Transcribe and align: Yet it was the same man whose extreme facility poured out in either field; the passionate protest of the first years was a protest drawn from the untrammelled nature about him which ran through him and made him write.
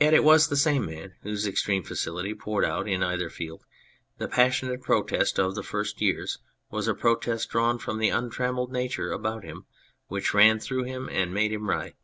Yet 0.00 0.14
it 0.14 0.24
was 0.24 0.48
the 0.48 0.56
same 0.56 0.86
man 0.86 1.12
whose 1.20 1.46
extreme 1.46 1.82
facility 1.82 2.32
poured 2.32 2.64
out 2.64 2.88
in 2.88 3.02
either 3.02 3.28
field; 3.28 3.66
the 4.16 4.26
passionate 4.26 4.80
protest 4.80 5.38
of 5.38 5.54
the 5.54 5.62
first 5.62 6.00
years 6.00 6.38
was 6.70 6.88
a 6.88 6.94
protest 6.94 7.50
drawn 7.50 7.78
from 7.78 7.98
the 7.98 8.08
untrammelled 8.08 8.72
nature 8.72 9.12
about 9.12 9.44
him 9.44 9.66
which 10.06 10.32
ran 10.32 10.58
through 10.58 10.84
him 10.84 11.10
and 11.12 11.34
made 11.34 11.52
him 11.52 11.68
write. 11.68 11.96